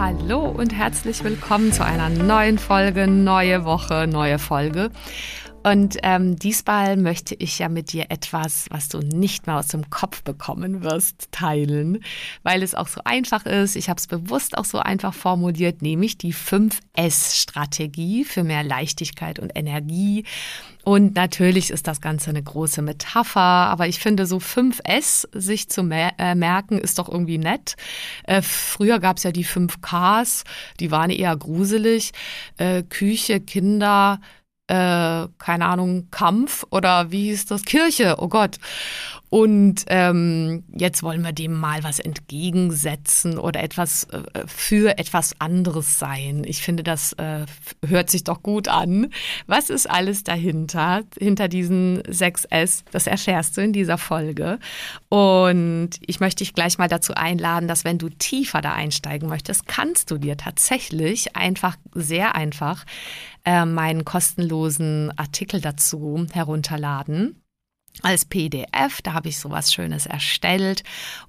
[0.00, 4.88] Hallo und herzlich willkommen zu einer neuen Folge, neue Woche, neue Folge.
[5.62, 9.90] Und ähm, diesmal möchte ich ja mit dir etwas, was du nicht mehr aus dem
[9.90, 12.02] Kopf bekommen wirst, teilen,
[12.42, 13.76] weil es auch so einfach ist.
[13.76, 19.52] Ich habe es bewusst auch so einfach formuliert, nämlich die 5S-Strategie für mehr Leichtigkeit und
[19.54, 20.24] Energie.
[20.82, 25.82] Und natürlich ist das Ganze eine große Metapher, aber ich finde, so 5S sich zu
[25.82, 27.76] mer äh, merken, ist doch irgendwie nett.
[28.24, 30.44] Äh, früher gab es ja die 5Ks,
[30.80, 32.12] die waren eher gruselig.
[32.56, 34.20] Äh, Küche, Kinder,
[34.70, 37.64] äh, keine Ahnung, Kampf oder wie hieß das?
[37.64, 38.58] Kirche, oh Gott.
[39.30, 46.00] Und ähm, jetzt wollen wir dem mal was entgegensetzen oder etwas äh, für etwas anderes
[46.00, 46.42] sein.
[46.44, 47.46] Ich finde, das äh,
[47.86, 49.12] hört sich doch gut an.
[49.46, 52.82] Was ist alles dahinter, hinter diesen 6S?
[52.90, 54.58] Das erfährst du in dieser Folge.
[55.08, 59.68] Und ich möchte dich gleich mal dazu einladen, dass wenn du tiefer da einsteigen möchtest,
[59.68, 62.84] kannst du dir tatsächlich einfach, sehr einfach,
[63.44, 67.40] äh, meinen kostenlosen Artikel dazu herunterladen
[68.02, 69.02] als PDF.
[69.02, 70.82] Da habe ich sowas Schönes erstellt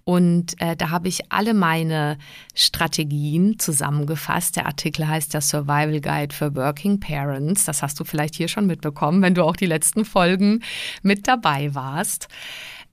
[0.03, 2.17] und äh, da habe ich alle meine
[2.55, 4.55] Strategien zusammengefasst.
[4.55, 7.65] Der Artikel heißt der Survival Guide for Working Parents.
[7.65, 10.63] Das hast du vielleicht hier schon mitbekommen, wenn du auch die letzten Folgen
[11.01, 12.27] mit dabei warst.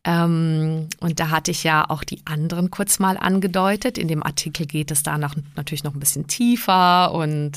[0.04, 3.98] Ähm, und da hatte ich ja auch die anderen kurz mal angedeutet.
[3.98, 7.52] In dem Artikel geht es da noch, natürlich noch ein bisschen tiefer und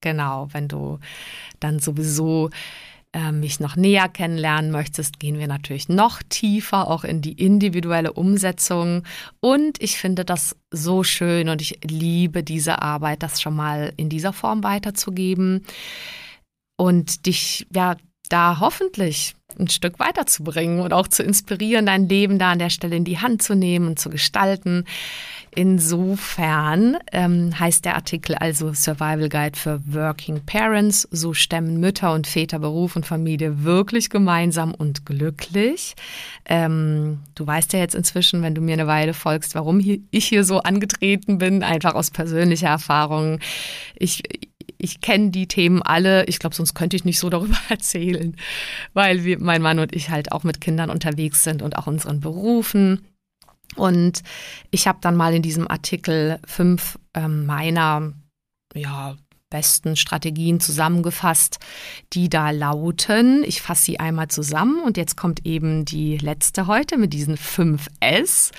[0.00, 0.98] genau, wenn du
[1.58, 2.50] dann sowieso
[3.16, 8.12] äh, mich noch näher kennenlernen möchtest, gehen wir natürlich noch tiefer auch in die individuelle
[8.12, 9.04] Umsetzung.
[9.40, 14.10] Und ich finde das so schön und ich liebe diese Arbeit, das schon mal in
[14.10, 15.64] dieser Form weiterzugeben
[16.76, 17.96] und dich ja
[18.28, 22.96] da hoffentlich ein Stück weiterzubringen und auch zu inspirieren, dein Leben da an der Stelle
[22.96, 24.84] in die Hand zu nehmen und zu gestalten.
[25.56, 31.08] Insofern ähm, heißt der Artikel also Survival Guide für Working Parents.
[31.10, 35.94] So stemmen Mütter und Väter Beruf und Familie wirklich gemeinsam und glücklich.
[36.44, 40.26] Ähm, du weißt ja jetzt inzwischen, wenn du mir eine Weile folgst, warum hier, ich
[40.26, 43.38] hier so angetreten bin, einfach aus persönlicher Erfahrung.
[43.94, 44.22] Ich,
[44.78, 46.24] ich kenne die Themen alle.
[46.26, 48.36] Ich glaube, sonst könnte ich nicht so darüber erzählen,
[48.92, 52.20] weil wir, mein Mann und ich halt auch mit Kindern unterwegs sind und auch unseren
[52.20, 53.06] Berufen.
[53.74, 54.22] Und
[54.70, 58.12] ich habe dann mal in diesem Artikel fünf ähm, meiner
[58.74, 59.16] ja,
[59.50, 61.58] besten Strategien zusammengefasst,
[62.12, 63.44] die da lauten.
[63.44, 67.88] Ich fasse sie einmal zusammen und jetzt kommt eben die letzte heute mit diesen fünf
[68.00, 68.52] S.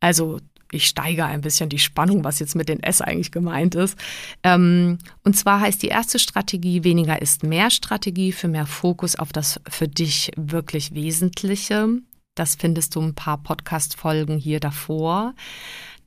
[0.00, 0.38] Also
[0.72, 3.98] ich steigere ein bisschen die Spannung, was jetzt mit den S eigentlich gemeint ist.
[4.42, 9.32] Ähm, und zwar heißt die erste Strategie weniger ist mehr Strategie für mehr Fokus auf
[9.32, 11.88] das für dich wirklich Wesentliche.
[12.34, 15.34] Das findest du ein paar Podcast-Folgen hier davor.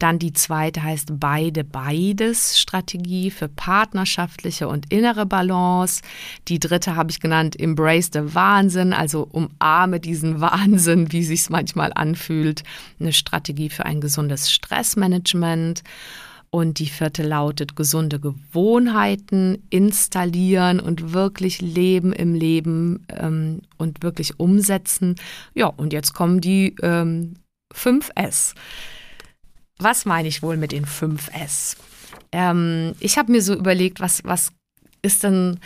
[0.02, 6.02] Dann die zweite heißt Beide Beides Strategie für partnerschaftliche und innere Balance.
[6.48, 11.92] Die dritte habe ich genannt Embrace the Wahnsinn, also umarme diesen Wahnsinn, wie sich manchmal
[11.94, 12.64] anfühlt.
[13.00, 15.84] Eine Strategie für ein gesundes Stressmanagement.
[16.50, 24.40] Und die vierte lautet gesunde Gewohnheiten installieren und wirklich leben im Leben ähm, und wirklich
[24.40, 25.16] umsetzen.
[25.54, 27.36] Ja, und jetzt kommen die ähm,
[27.72, 28.56] 5S.
[29.82, 31.76] Was meine ich wohl mit den 5S?
[32.32, 34.52] Ähm, ich habe mir so überlegt, was, was
[35.02, 35.60] ist denn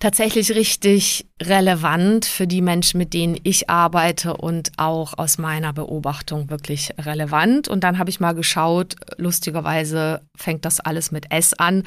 [0.00, 6.50] tatsächlich richtig relevant für die Menschen, mit denen ich arbeite und auch aus meiner Beobachtung
[6.50, 7.68] wirklich relevant.
[7.68, 11.84] Und dann habe ich mal geschaut, lustigerweise fängt das alles mit S an.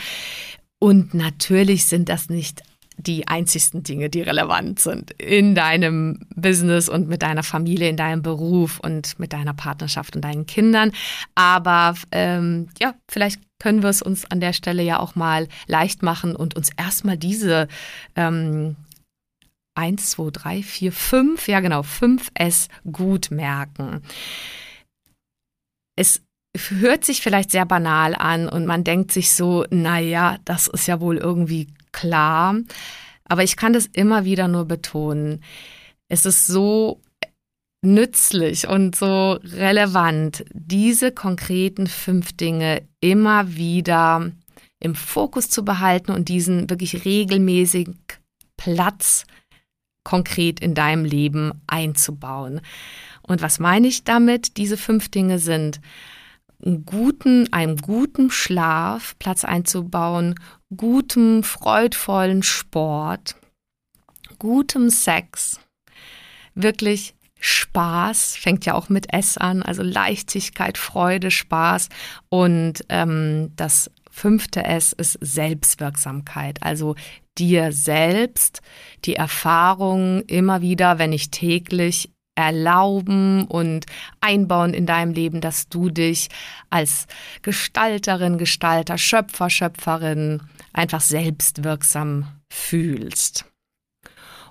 [0.79, 2.63] Und natürlich sind das nicht
[2.97, 8.21] die einzigsten Dinge, die relevant sind in deinem Business und mit deiner Familie, in deinem
[8.21, 10.91] Beruf und mit deiner Partnerschaft und deinen Kindern.
[11.35, 16.03] Aber ähm, ja, vielleicht können wir es uns an der Stelle ja auch mal leicht
[16.03, 17.67] machen und uns erstmal diese
[18.15, 18.75] ähm,
[19.75, 24.01] 1, 2, 3, 4, 5, ja genau, 5S gut merken.
[25.95, 26.21] es
[26.55, 30.99] hört sich vielleicht sehr banal an und man denkt sich so, naja, das ist ja
[30.99, 32.55] wohl irgendwie klar.
[33.25, 35.43] Aber ich kann das immer wieder nur betonen.
[36.09, 37.01] Es ist so
[37.81, 44.31] nützlich und so relevant, diese konkreten fünf Dinge immer wieder
[44.79, 47.89] im Fokus zu behalten und diesen wirklich regelmäßig
[48.57, 49.25] Platz
[50.03, 52.61] konkret in deinem Leben einzubauen.
[53.21, 54.57] Und was meine ich damit?
[54.57, 55.81] Diese fünf Dinge sind
[56.63, 60.35] einen guten, einem guten Schlaf Platz einzubauen,
[60.75, 63.35] gutem, freudvollen Sport,
[64.39, 65.59] gutem Sex,
[66.55, 71.89] wirklich Spaß, fängt ja auch mit S an, also Leichtigkeit, Freude, Spaß
[72.29, 76.95] und ähm, das fünfte S ist Selbstwirksamkeit, also
[77.37, 78.61] dir selbst
[79.05, 83.87] die Erfahrung immer wieder, wenn ich täglich erlauben und
[84.21, 86.29] einbauen in deinem Leben, dass du dich
[86.69, 87.07] als
[87.41, 93.45] Gestalterin, Gestalter, Schöpfer, Schöpferin einfach selbstwirksam fühlst.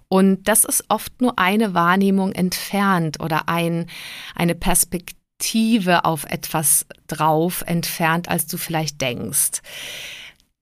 [0.08, 3.86] Und das ist oft nur eine Wahrnehmung entfernt oder ein,
[4.34, 9.62] eine Perspektive auf etwas drauf entfernt, als du vielleicht denkst.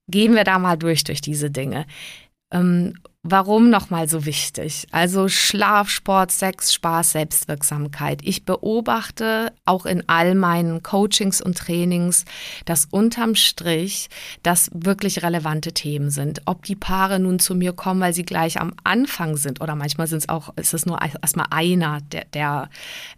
[0.08, 1.86] Gehen wir da mal durch durch diese Dinge.
[2.52, 4.86] Ähm, Warum nochmal so wichtig?
[4.92, 8.20] Also Schlaf, Sport, Sex, Spaß, Selbstwirksamkeit.
[8.22, 12.26] Ich beobachte auch in all meinen Coachings und Trainings,
[12.66, 14.10] dass unterm Strich
[14.42, 16.42] das wirklich relevante Themen sind.
[16.44, 20.06] Ob die Paare nun zu mir kommen, weil sie gleich am Anfang sind oder manchmal
[20.06, 22.68] sind es auch, ist es nur erstmal einer, der, der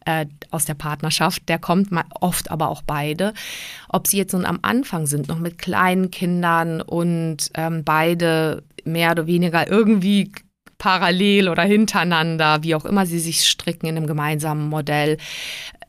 [0.04, 1.88] äh, aus der Partnerschaft, der kommt
[2.20, 3.34] oft aber auch beide.
[3.88, 9.12] Ob sie jetzt nun am Anfang sind, noch mit kleinen Kindern und ähm, beide mehr
[9.12, 10.32] oder weniger irgendwie
[10.78, 15.16] parallel oder hintereinander, wie auch immer sie sich stricken in einem gemeinsamen Modell,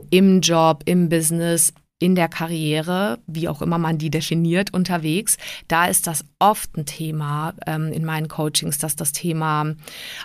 [0.09, 5.37] im Job, im Business, in der Karriere, wie auch immer man die definiert, unterwegs.
[5.67, 9.73] Da ist das oft ein Thema ähm, in meinen Coachings, dass das Thema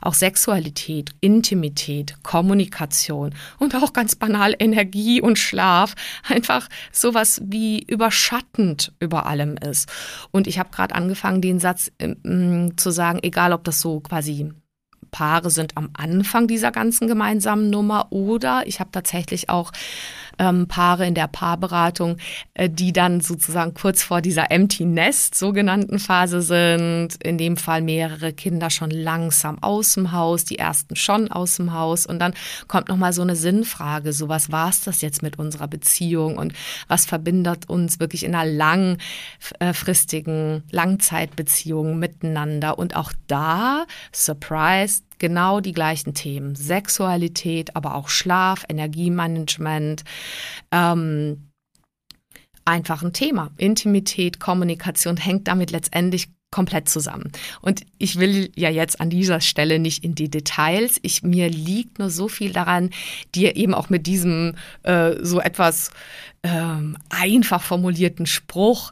[0.02, 5.94] auch Sexualität, Intimität, Kommunikation und auch ganz banal Energie und Schlaf
[6.28, 9.90] einfach sowas wie überschattend über allem ist.
[10.30, 14.52] Und ich habe gerade angefangen, den Satz ähm, zu sagen, egal ob das so quasi
[15.12, 19.70] Paare sind am Anfang dieser ganzen gemeinsamen Nummer oder ich habe tatsächlich auch
[20.42, 22.16] ähm, Paare in der Paarberatung,
[22.54, 27.10] äh, die dann sozusagen kurz vor dieser Empty Nest sogenannten Phase sind.
[27.22, 31.72] In dem Fall mehrere Kinder schon langsam aus dem Haus, die ersten schon aus dem
[31.72, 32.34] Haus und dann
[32.66, 36.36] kommt noch mal so eine Sinnfrage, so was war es das jetzt mit unserer Beziehung
[36.38, 36.52] und
[36.88, 38.50] was verbindet uns wirklich in einer
[39.60, 46.56] langfristigen Langzeitbeziehung miteinander und auch da Surprise genau die gleichen Themen.
[46.56, 50.02] Sexualität, aber auch Schlaf, Energiemanagement.
[50.72, 51.48] Ähm,
[52.64, 53.52] einfach ein Thema.
[53.56, 57.30] Intimität, Kommunikation hängt damit letztendlich komplett zusammen.
[57.60, 60.98] Und ich will ja jetzt an dieser Stelle nicht in die Details.
[61.02, 62.90] Ich, mir liegt nur so viel daran,
[63.34, 65.90] dir eben auch mit diesem äh, so etwas
[66.42, 68.90] ähm, einfach formulierten Spruch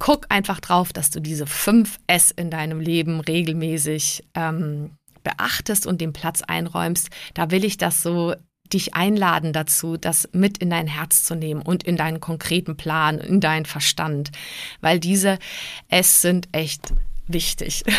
[0.00, 6.00] guck einfach drauf, dass du diese fünf S in deinem Leben regelmäßig ähm, beachtest und
[6.00, 8.34] den Platz einräumst, da will ich das so
[8.72, 13.18] dich einladen dazu, das mit in dein Herz zu nehmen und in deinen konkreten Plan,
[13.18, 14.30] in deinen Verstand,
[14.80, 15.38] weil diese
[15.88, 16.92] es sind echt
[17.26, 17.84] wichtig.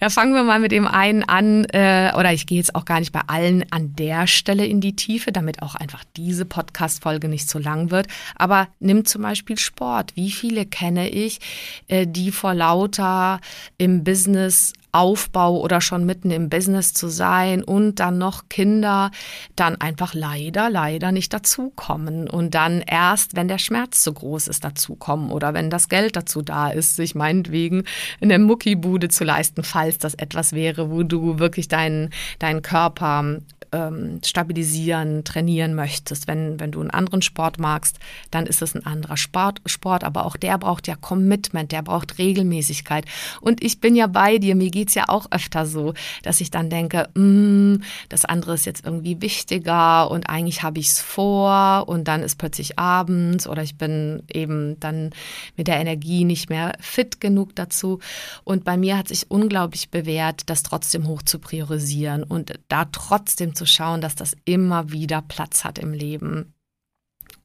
[0.00, 3.00] Ja, fangen wir mal mit dem einen an, äh, oder ich gehe jetzt auch gar
[3.00, 7.50] nicht bei allen an der Stelle in die Tiefe, damit auch einfach diese Podcast-Folge nicht
[7.50, 8.06] zu lang wird.
[8.36, 10.14] Aber nimm zum Beispiel Sport.
[10.14, 11.40] Wie viele kenne ich,
[11.88, 13.40] äh, die vor lauter
[13.76, 19.12] im Business Aufbau oder schon mitten im Business zu sein und dann noch Kinder
[19.54, 24.64] dann einfach leider, leider nicht dazukommen und dann erst, wenn der Schmerz zu groß ist,
[24.64, 27.84] dazukommen oder wenn das Geld dazu da ist, sich meinetwegen
[28.18, 33.38] in der Muckibude zu leisten, falls das etwas wäre, wo du wirklich deinen, deinen Körper
[33.72, 36.28] ähm, stabilisieren, trainieren möchtest.
[36.28, 37.98] Wenn, wenn du einen anderen Sport magst,
[38.30, 42.18] dann ist es ein anderer Sport, Sport, aber auch der braucht ja Commitment, der braucht
[42.18, 43.04] Regelmäßigkeit.
[43.40, 46.50] Und ich bin ja bei dir, mir geht es ja auch öfter so, dass ich
[46.50, 51.84] dann denke, mm, das andere ist jetzt irgendwie wichtiger und eigentlich habe ich es vor
[51.86, 55.10] und dann ist plötzlich abends oder ich bin eben dann
[55.56, 58.00] mit der Energie nicht mehr fit genug dazu.
[58.44, 63.54] Und bei mir hat sich unglaublich bewährt, das trotzdem hoch zu priorisieren und da trotzdem
[63.54, 66.54] zu schauen, dass das immer wieder Platz hat im Leben.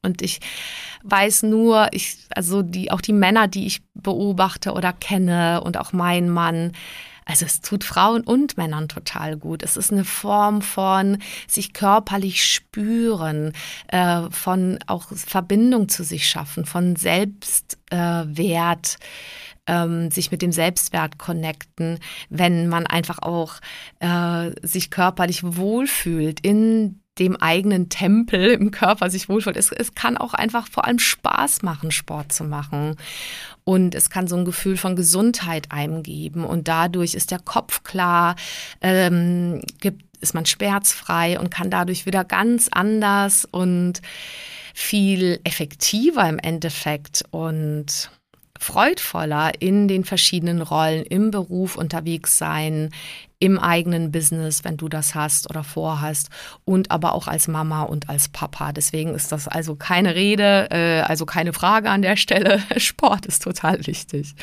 [0.01, 0.39] Und ich
[1.03, 5.93] weiß nur, ich, also die, auch die Männer, die ich beobachte oder kenne und auch
[5.93, 6.73] mein Mann,
[7.25, 9.63] also es tut Frauen und Männern total gut.
[9.63, 13.53] Es ist eine Form von sich körperlich spüren,
[13.87, 17.77] äh, von auch Verbindung zu sich schaffen, von Selbstwert.
[17.89, 19.05] Äh,
[19.65, 21.99] ähm, sich mit dem Selbstwert connecten,
[22.29, 23.55] wenn man einfach auch
[23.99, 29.55] äh, sich körperlich wohlfühlt in dem eigenen Tempel im Körper sich wohlfühlt.
[29.55, 32.95] Es, es kann auch einfach vor allem Spaß machen, Sport zu machen.
[33.63, 36.43] Und es kann so ein Gefühl von Gesundheit einem geben.
[36.43, 38.35] Und dadurch ist der Kopf klar,
[38.81, 44.01] ähm, gibt, ist man schmerzfrei und kann dadurch wieder ganz anders und
[44.73, 48.09] viel effektiver im Endeffekt und
[48.59, 52.89] freudvoller in den verschiedenen Rollen im Beruf unterwegs sein,
[53.43, 56.29] im eigenen Business, wenn du das hast oder vorhast
[56.63, 58.71] und aber auch als Mama und als Papa.
[58.71, 62.63] Deswegen ist das also keine Rede, äh, also keine Frage an der Stelle.
[62.77, 64.33] Sport ist total wichtig.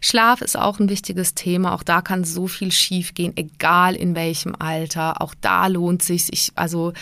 [0.00, 1.74] Schlaf ist auch ein wichtiges Thema.
[1.74, 5.20] Auch da kann so viel schiefgehen, egal in welchem Alter.
[5.20, 6.32] Auch da lohnt sich.
[6.32, 6.92] Ich, also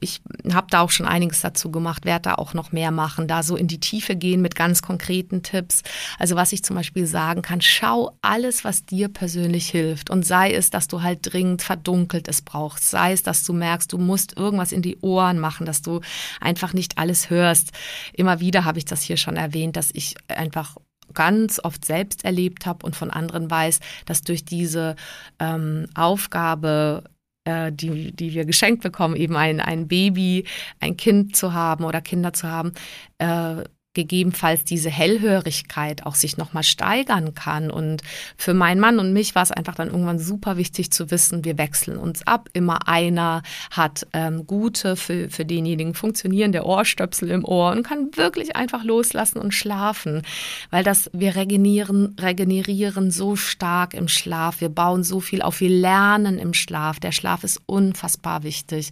[0.00, 0.20] ich
[0.52, 3.56] habe da auch schon einiges dazu gemacht, werde da auch noch mehr machen, da so
[3.56, 5.82] in die Tiefe gehen mit ganz konkreten Tipps.
[6.18, 10.10] Also was ich zum Beispiel sagen kann, schau alles, was dir persönlich hilft.
[10.10, 12.90] Und sei es, dass du halt dringend verdunkelt es brauchst.
[12.90, 16.00] Sei es, dass du merkst, du musst irgendwas in die Ohren machen, dass du
[16.40, 17.72] einfach nicht alles hörst.
[18.12, 20.76] Immer wieder habe ich das hier schon erwähnt, dass ich einfach
[21.12, 24.96] ganz oft selbst erlebt habe und von anderen weiß, dass durch diese
[25.38, 27.04] ähm, Aufgabe
[27.44, 30.46] äh, die, die wir geschenkt bekommen, eben ein, ein Baby,
[30.80, 32.72] ein Kind zu haben oder Kinder zu haben,
[33.18, 33.64] äh,
[33.94, 37.70] gegebenenfalls diese Hellhörigkeit auch sich nochmal steigern kann.
[37.70, 38.02] Und
[38.36, 41.56] für meinen Mann und mich war es einfach dann irgendwann super wichtig zu wissen, wir
[41.58, 42.48] wechseln uns ab.
[42.52, 48.56] Immer einer hat ähm, gute, für, für denjenigen funktionierende Ohrstöpsel im Ohr und kann wirklich
[48.56, 50.22] einfach loslassen und schlafen.
[50.70, 54.60] Weil das, wir regenerieren, regenerieren so stark im Schlaf.
[54.60, 55.60] Wir bauen so viel auf.
[55.60, 57.00] Wir lernen im Schlaf.
[57.00, 58.90] Der Schlaf ist unfassbar wichtig.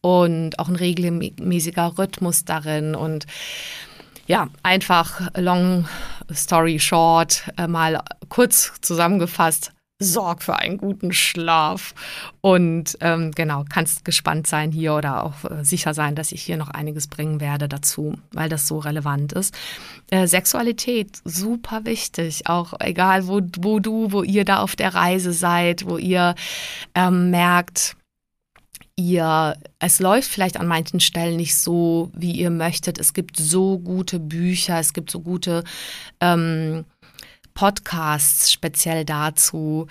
[0.00, 3.26] Und auch ein regelmäßiger Rhythmus darin und
[4.32, 5.86] ja, einfach long
[6.32, 11.94] story short, äh, mal kurz zusammengefasst, sorg für einen guten Schlaf.
[12.40, 16.56] Und ähm, genau, kannst gespannt sein hier oder auch äh, sicher sein, dass ich hier
[16.56, 19.54] noch einiges bringen werde dazu, weil das so relevant ist.
[20.10, 22.46] Äh, Sexualität, super wichtig.
[22.46, 26.36] Auch egal, wo, wo du, wo ihr da auf der Reise seid, wo ihr
[26.94, 27.96] ähm, merkt,
[29.02, 32.98] ihr, es läuft vielleicht an manchen Stellen nicht so, wie ihr möchtet.
[32.98, 35.64] Es gibt so gute Bücher, es gibt so gute
[36.20, 36.84] ähm,
[37.54, 39.86] Podcasts speziell dazu.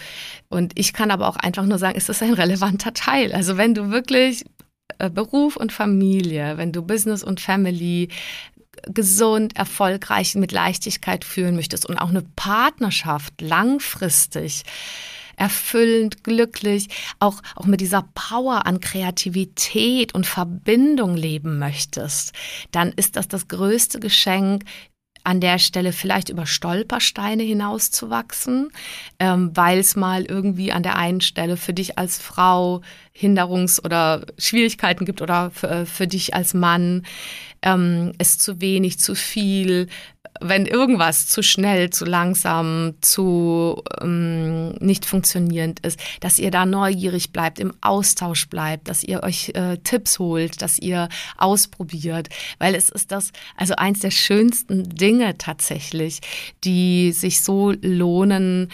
[0.50, 3.34] Und ich kann aber auch einfach nur sagen, es ist ein relevanter Teil.
[3.34, 4.46] Also wenn du wirklich
[4.98, 8.10] äh, Beruf und Familie, wenn du Business und Family
[8.88, 14.64] gesund, erfolgreich mit Leichtigkeit führen möchtest und auch eine Partnerschaft langfristig
[15.42, 16.88] erfüllend, glücklich,
[17.20, 22.34] auch, auch mit dieser Power an Kreativität und Verbindung leben möchtest,
[22.72, 24.66] dann ist das das größte Geschenk,
[25.24, 28.72] an der Stelle vielleicht über Stolpersteine hinauszuwachsen,
[29.20, 32.82] ähm, weil es mal irgendwie an der einen Stelle für dich als Frau
[33.16, 37.06] Hinderungs- oder Schwierigkeiten gibt oder für, äh, für dich als Mann
[37.62, 39.88] ähm, es zu wenig, zu viel,
[40.40, 47.32] wenn irgendwas zu schnell, zu langsam, zu ähm, nicht funktionierend ist, dass ihr da neugierig
[47.32, 52.90] bleibt, im Austausch bleibt, dass ihr euch äh, Tipps holt, dass ihr ausprobiert, weil es
[52.90, 56.22] ist das, also eins der schönsten Dinge tatsächlich,
[56.64, 58.70] die sich so lohnen,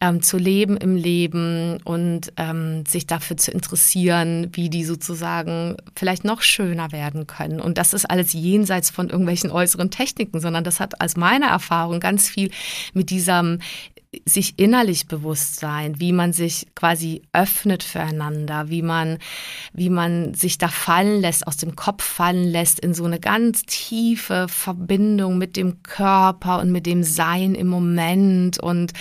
[0.00, 6.24] ähm, zu leben im Leben und ähm, sich dafür zu interessieren, wie die sozusagen vielleicht
[6.24, 7.60] noch schöner werden können.
[7.60, 12.00] Und das ist alles jenseits von irgendwelchen äußeren Techniken, sondern das hat aus meiner Erfahrung
[12.00, 12.50] ganz viel
[12.94, 13.60] mit diesem
[14.24, 19.18] sich innerlich bewusst sein, wie man sich quasi öffnet füreinander, wie man,
[19.72, 23.62] wie man sich da fallen lässt, aus dem Kopf fallen lässt in so eine ganz
[23.62, 28.92] tiefe Verbindung mit dem Körper und mit dem Sein im Moment und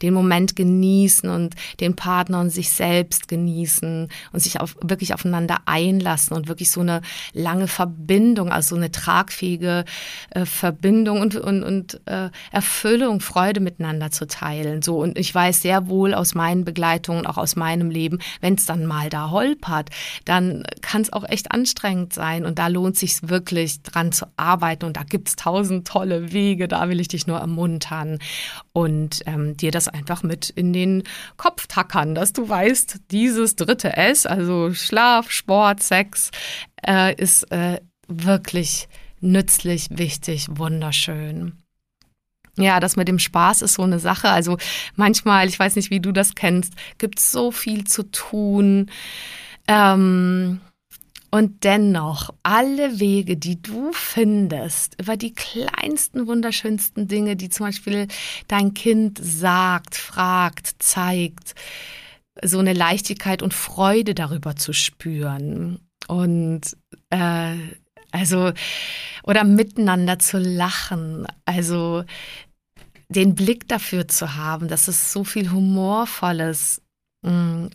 [0.00, 5.58] den Moment genießen und den Partner und sich selbst genießen und sich auf, wirklich aufeinander
[5.66, 7.02] einlassen und wirklich so eine
[7.32, 9.84] lange Verbindung, also so eine tragfähige
[10.30, 14.82] äh, Verbindung und, und, und äh, Erfüllung, Freude miteinander zu teilen teilen.
[14.82, 18.66] So und ich weiß sehr wohl aus meinen Begleitungen, auch aus meinem Leben, wenn es
[18.66, 19.90] dann mal da holpert,
[20.24, 24.86] dann kann es auch echt anstrengend sein und da lohnt sich wirklich dran zu arbeiten
[24.86, 26.68] und da gibt es tausend tolle Wege.
[26.68, 28.18] Da will ich dich nur ermuntern
[28.72, 31.02] und ähm, dir das einfach mit in den
[31.36, 36.30] Kopf tackern, dass du weißt, dieses dritte S, also Schlaf, Sport, Sex,
[36.86, 38.88] äh, ist äh, wirklich
[39.20, 41.62] nützlich, wichtig, wunderschön.
[42.58, 44.28] Ja, das mit dem Spaß ist so eine Sache.
[44.28, 44.58] Also
[44.94, 48.90] manchmal, ich weiß nicht, wie du das kennst, gibt es so viel zu tun.
[49.68, 50.60] Ähm,
[51.30, 58.06] und dennoch, alle Wege, die du findest, über die kleinsten, wunderschönsten Dinge, die zum Beispiel
[58.48, 61.54] dein Kind sagt, fragt, zeigt,
[62.42, 65.80] so eine Leichtigkeit und Freude darüber zu spüren.
[66.06, 66.76] Und
[67.08, 67.54] äh,
[68.12, 68.52] also,
[69.24, 71.26] oder miteinander zu lachen.
[71.44, 72.04] Also,
[73.08, 76.82] den Blick dafür zu haben, dass es so viel Humorvolles
[77.22, 77.66] mm,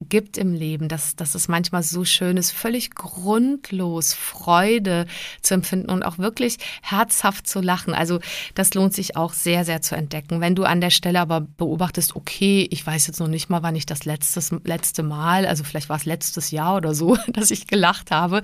[0.00, 5.06] gibt im Leben, dass, dass es manchmal so schön ist, völlig grundlos Freude
[5.42, 7.94] zu empfinden und auch wirklich herzhaft zu lachen.
[7.94, 8.20] Also
[8.54, 10.40] das lohnt sich auch sehr, sehr zu entdecken.
[10.40, 13.74] Wenn du an der Stelle aber beobachtest, okay, ich weiß jetzt noch nicht mal, wann
[13.74, 17.66] ich das letztes, letzte Mal, also vielleicht war es letztes Jahr oder so, dass ich
[17.66, 18.42] gelacht habe,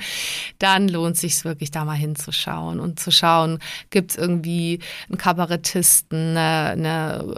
[0.59, 6.37] dann lohnt sich wirklich da mal hinzuschauen und zu schauen, gibt es irgendwie einen Kabarettisten,
[6.37, 7.35] eine, eine,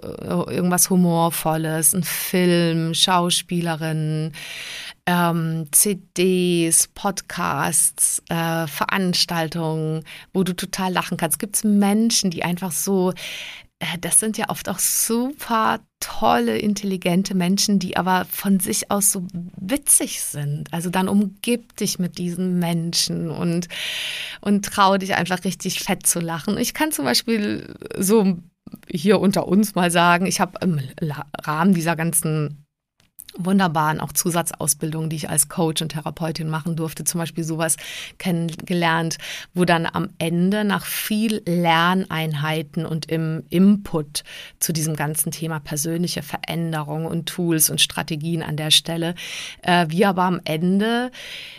[0.49, 4.05] irgendwas Humorvolles, einen Film, Schauspielerin,
[5.06, 11.38] ähm, CDs, Podcasts, äh, Veranstaltungen, wo du total lachen kannst.
[11.38, 13.12] Gibt es Menschen, die einfach so,
[13.78, 19.12] äh, das sind ja oft auch super tolle, intelligente Menschen, die aber von sich aus
[19.12, 20.72] so witzig sind.
[20.72, 23.68] Also dann umgib dich mit diesen Menschen und,
[24.40, 26.58] und trau dich einfach richtig fett zu lachen.
[26.58, 28.38] Ich kann zum Beispiel so
[28.88, 30.80] hier unter uns mal sagen, ich habe im
[31.44, 32.65] Rahmen dieser ganzen
[33.38, 37.76] wunderbaren auch Zusatzausbildungen, die ich als Coach und Therapeutin machen durfte, zum Beispiel sowas
[38.19, 39.19] kennengelernt,
[39.55, 44.25] wo dann am Ende nach viel Lerneinheiten und im Input
[44.61, 49.14] zu diesem ganzen Thema persönliche Veränderung und Tools und Strategien an der Stelle,
[49.62, 51.11] äh, wir aber am Ende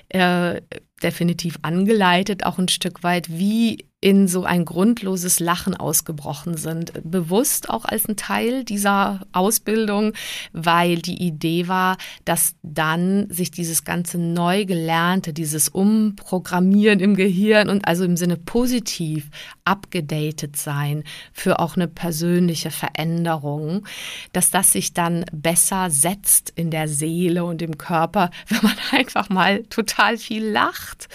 [0.10, 0.62] äh,
[1.02, 6.94] definitiv angeleitet, auch ein Stück weit, wie in so ein grundloses Lachen ausgebrochen sind.
[7.04, 10.14] Bewusst auch als ein Teil dieser Ausbildung,
[10.54, 17.68] weil die Idee war, dass dann sich dieses ganze neu gelernte, dieses Umprogrammieren im Gehirn
[17.68, 19.30] und also im Sinne positiv
[19.66, 23.86] abgedatet sein für auch eine persönliche Veränderung,
[24.32, 29.28] dass das sich dann besser setzt in der Seele und im Körper, wenn man einfach
[29.28, 31.10] mal total viel lacht,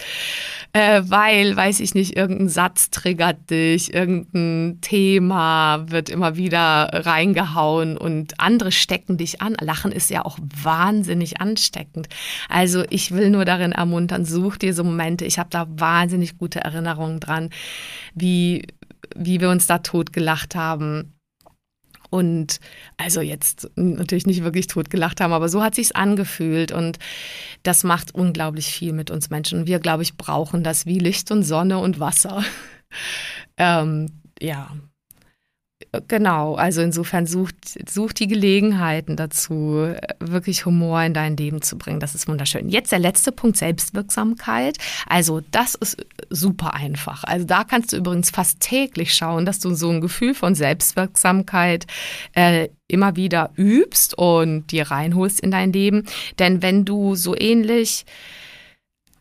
[0.73, 6.89] äh, weil, weiß ich nicht, irgendein Satz Satz triggert dich, irgendein Thema wird immer wieder
[7.05, 9.55] reingehauen und andere stecken dich an.
[9.61, 12.07] Lachen ist ja auch wahnsinnig ansteckend.
[12.49, 15.25] Also ich will nur darin ermuntern, such dir so Momente.
[15.25, 17.49] Ich habe da wahnsinnig gute Erinnerungen dran,
[18.15, 18.67] wie,
[19.15, 21.13] wie wir uns da totgelacht haben
[22.09, 22.59] und
[22.97, 26.99] also jetzt natürlich nicht wirklich tot gelacht haben, aber so hat sich's angefühlt und
[27.63, 29.65] das macht unglaublich viel mit uns Menschen.
[29.65, 32.43] Wir, glaube ich, brauchen das wie Licht und Sonne und Wasser.
[33.57, 34.07] ähm,
[34.39, 34.69] ja,
[36.07, 37.55] Genau, also insofern sucht,
[37.87, 41.99] sucht die Gelegenheiten dazu, wirklich Humor in dein Leben zu bringen.
[41.99, 42.69] Das ist wunderschön.
[42.69, 44.77] Jetzt der letzte Punkt, Selbstwirksamkeit.
[45.07, 45.97] Also das ist
[46.31, 47.23] super einfach.
[47.25, 51.85] Also da kannst du übrigens fast täglich schauen, dass du so ein Gefühl von Selbstwirksamkeit
[52.33, 56.05] äh, immer wieder übst und dir reinholst in dein Leben.
[56.39, 58.05] Denn wenn du so ähnlich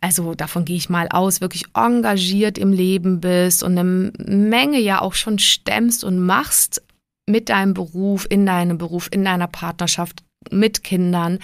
[0.02, 5.00] also davon gehe ich mal aus, wirklich engagiert im Leben bist und eine Menge ja
[5.00, 6.82] auch schon stemmst und machst
[7.26, 11.38] mit deinem Beruf, in deinem Beruf, in deiner Partnerschaft, mit Kindern,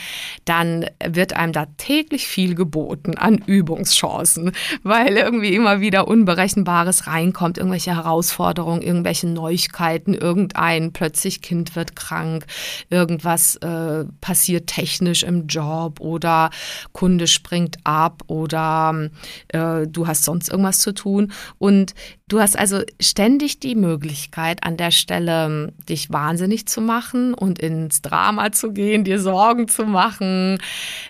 [0.45, 7.59] dann wird einem da täglich viel geboten an Übungschancen, weil irgendwie immer wieder Unberechenbares reinkommt,
[7.59, 12.47] irgendwelche Herausforderungen, irgendwelche Neuigkeiten, irgendein plötzlich Kind wird krank,
[12.91, 16.51] irgendwas äh, passiert technisch im Job oder
[16.93, 19.11] Kunde springt ab oder
[19.49, 21.33] äh, du hast sonst irgendwas zu tun.
[21.59, 21.95] Und
[22.29, 28.03] Du hast also ständig die Möglichkeit, an der Stelle dich wahnsinnig zu machen und ins
[28.03, 30.59] Drama zu gehen, dir Sorgen zu machen,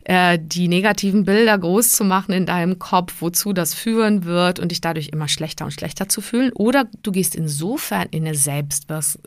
[0.04, 4.70] äh, die negativen Bilder groß zu machen in deinem Kopf, wozu das führen wird und
[4.70, 6.52] dich dadurch immer schlechter und schlechter zu fühlen.
[6.52, 9.18] Oder du gehst insofern in eine Selbstwirks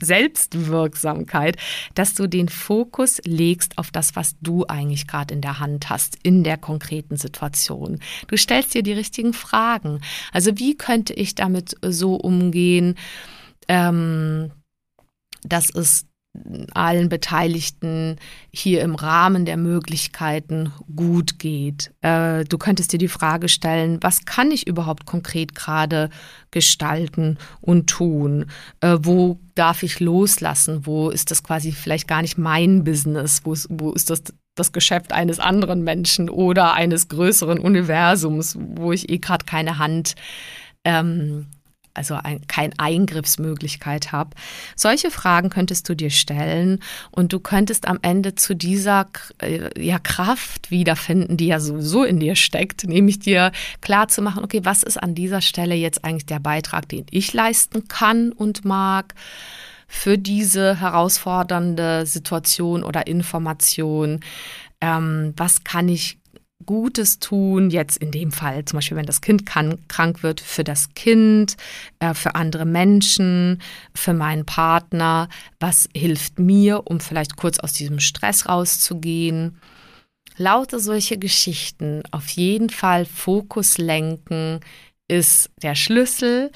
[0.00, 1.56] Selbstwirksamkeit,
[1.94, 6.16] dass du den Fokus legst auf das, was du eigentlich gerade in der Hand hast,
[6.22, 8.00] in der konkreten Situation.
[8.28, 10.00] Du stellst dir die richtigen Fragen.
[10.32, 12.96] Also wie könnte ich damit so umgehen,
[13.68, 14.50] ähm,
[15.42, 16.06] dass es
[16.72, 18.16] allen Beteiligten
[18.50, 21.92] hier im Rahmen der Möglichkeiten gut geht.
[22.00, 26.08] Äh, du könntest dir die Frage stellen, was kann ich überhaupt konkret gerade
[26.50, 28.46] gestalten und tun?
[28.80, 30.86] Äh, wo darf ich loslassen?
[30.86, 33.42] Wo ist das quasi vielleicht gar nicht mein Business?
[33.44, 34.22] Wo ist, wo ist das
[34.54, 40.14] das Geschäft eines anderen Menschen oder eines größeren Universums, wo ich eh gerade keine Hand
[40.84, 41.46] ähm,
[41.94, 44.30] also ein, keine Eingriffsmöglichkeit habe.
[44.76, 49.98] Solche Fragen könntest du dir stellen und du könntest am Ende zu dieser äh, ja,
[49.98, 54.82] Kraft wiederfinden, die ja sowieso in dir steckt, nämlich dir klar zu machen, okay, was
[54.82, 59.14] ist an dieser Stelle jetzt eigentlich der Beitrag, den ich leisten kann und mag
[59.86, 64.20] für diese herausfordernde Situation oder Information?
[64.80, 66.18] Ähm, was kann ich
[66.64, 70.64] Gutes tun, jetzt in dem Fall zum Beispiel, wenn das Kind kann, krank wird, für
[70.64, 71.56] das Kind,
[72.00, 73.60] äh, für andere Menschen,
[73.94, 75.28] für meinen Partner,
[75.60, 79.58] was hilft mir, um vielleicht kurz aus diesem Stress rauszugehen.
[80.36, 84.60] Lauter solche Geschichten auf jeden Fall Fokus lenken,
[85.12, 86.50] ist der Schlüssel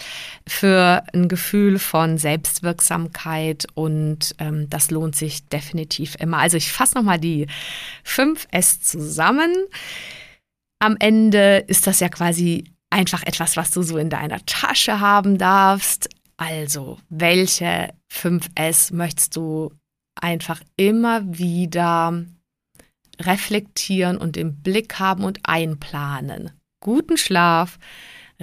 [0.48, 6.38] für ein Gefühl von Selbstwirksamkeit und ähm, das lohnt sich definitiv immer.
[6.38, 7.48] Also ich fasse nochmal die
[8.04, 9.54] 5 S zusammen.
[10.78, 15.36] Am Ende ist das ja quasi einfach etwas, was du so in deiner Tasche haben
[15.36, 16.08] darfst.
[16.38, 19.70] Also, welche 5 S möchtest du
[20.18, 22.24] einfach immer wieder
[23.20, 26.52] reflektieren und im Blick haben und einplanen?
[26.80, 27.78] Guten Schlaf,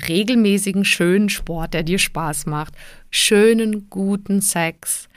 [0.07, 2.73] regelmäßigen, schönen Sport, der dir Spaß macht,
[3.09, 5.07] schönen, guten Sex,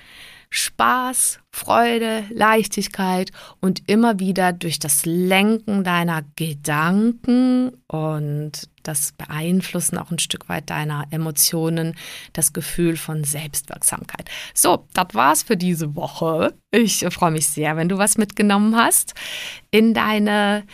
[0.50, 10.10] Spaß, Freude, Leichtigkeit und immer wieder durch das Lenken deiner Gedanken und das Beeinflussen auch
[10.10, 11.94] ein Stück weit deiner Emotionen,
[12.32, 14.30] das Gefühl von Selbstwirksamkeit.
[14.54, 16.54] So, das war's für diese Woche.
[16.70, 19.14] Ich freue mich sehr, wenn du was mitgenommen hast
[19.70, 20.64] in deine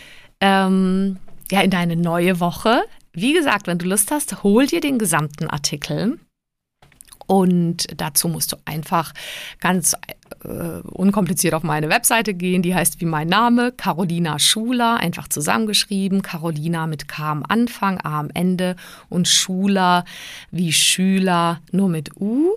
[0.40, 1.18] ähm,
[1.50, 2.82] ja, in deine neue Woche.
[3.12, 6.18] Wie gesagt, wenn du Lust hast, hol dir den gesamten Artikel.
[7.26, 9.12] Und dazu musst du einfach
[9.60, 9.94] ganz
[10.44, 12.62] äh, unkompliziert auf meine Webseite gehen.
[12.62, 16.22] Die heißt wie mein Name, Carolina Schuler, einfach zusammengeschrieben.
[16.22, 18.76] Carolina mit K am Anfang, A am Ende
[19.08, 20.04] und Schuler
[20.50, 22.56] wie Schüler nur mit U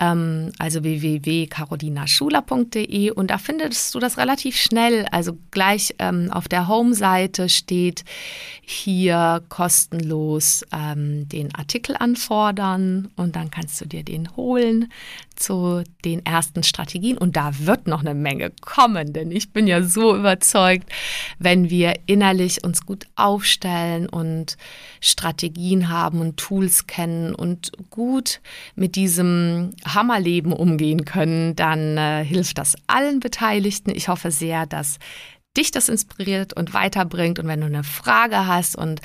[0.00, 5.06] ähm, also www.carolinaschuler.de und da findest du das relativ schnell.
[5.12, 8.04] Also gleich ähm, auf der Home-Seite steht
[8.62, 13.10] hier kostenlos ähm, den Artikel anfordern.
[13.16, 14.90] Und dann kannst du dir den holen
[15.40, 19.82] zu den ersten Strategien und da wird noch eine Menge kommen, denn ich bin ja
[19.82, 20.90] so überzeugt,
[21.38, 24.56] wenn wir innerlich uns gut aufstellen und
[25.00, 28.40] Strategien haben und Tools kennen und gut
[28.74, 33.90] mit diesem Hammerleben umgehen können, dann äh, hilft das allen Beteiligten.
[33.94, 34.98] Ich hoffe sehr, dass
[35.56, 37.40] dich das inspiriert und weiterbringt.
[37.40, 39.00] Und wenn du eine Frage hast und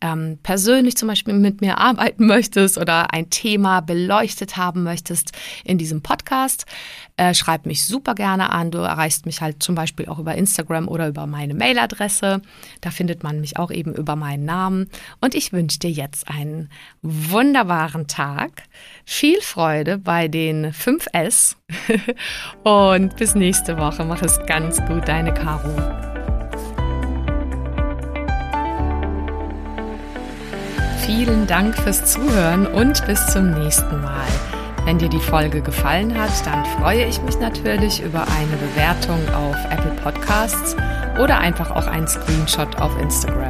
[0.00, 5.32] ähm, persönlich zum Beispiel mit mir arbeiten möchtest oder ein Thema beleuchtet haben möchtest
[5.62, 6.64] in diesem Podcast,
[7.18, 8.70] äh, schreib mich super gerne an.
[8.70, 12.40] Du erreichst mich halt zum Beispiel auch über Instagram oder über meine Mailadresse.
[12.80, 14.88] Da findet man mich auch eben über meinen Namen.
[15.20, 16.70] Und ich wünsche dir jetzt einen
[17.02, 18.62] wunderbaren Tag.
[19.04, 21.56] Viel Freude bei den 5S
[22.62, 24.04] und bis nächste Woche.
[24.04, 25.74] Mach es ganz gut, deine Caro.
[31.04, 34.26] Vielen Dank fürs Zuhören und bis zum nächsten Mal.
[34.84, 39.56] Wenn dir die Folge gefallen hat, dann freue ich mich natürlich über eine Bewertung auf
[39.70, 40.76] Apple Podcasts
[41.20, 43.49] oder einfach auch einen Screenshot auf Instagram.